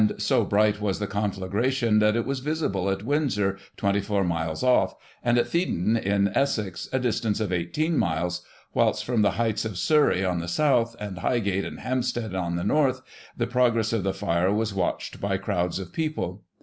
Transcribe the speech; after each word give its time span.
[1838 0.01 0.35
so 0.35 0.45
bright 0.49 0.81
was 0.81 0.97
the 0.97 1.05
conflagration, 1.05 1.99
that 1.99 2.15
it 2.15 2.25
was 2.25 2.39
visible 2.39 2.89
at 2.89 3.03
Windsor— 3.03 3.59
twenty 3.77 3.99
four 4.01 4.23
miles 4.23 4.63
off, 4.63 4.95
and 5.23 5.37
at 5.37 5.45
Theydon, 5.47 5.95
in 5.95 6.29
Essex, 6.29 6.89
a 6.91 6.97
distance 6.97 7.39
of 7.39 7.53
eighteen 7.53 7.99
miles; 7.99 8.43
whilst 8.73 9.05
from 9.05 9.21
the 9.21 9.33
heights 9.37 9.63
of 9.63 9.77
Surrey 9.77 10.25
on 10.25 10.39
the 10.39 10.47
south, 10.47 10.95
and 10.99 11.19
Highgate 11.19 11.65
and 11.65 11.81
Hampstead 11.81 12.33
on 12.33 12.55
the 12.55 12.63
north, 12.63 13.01
the 13.37 13.45
pro 13.45 13.69
gress 13.69 13.93
of 13.93 14.01
the 14.01 14.11
fire 14.11 14.51
was 14.51 14.73
watched 14.73 15.21
by 15.21 15.37
crowds 15.37 15.77
of 15.77 15.93
people. 15.93 16.45